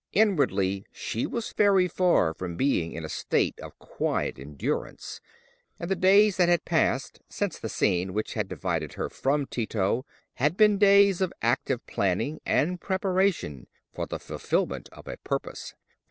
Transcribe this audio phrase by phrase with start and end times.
[0.13, 5.21] Inwardly she was very far from being in a state of quiet endurance,
[5.79, 10.03] and the days that had passed since the scene which had divided her from Tito
[10.37, 15.75] had been days of active planning and preparation for the fulfilment of a purpose.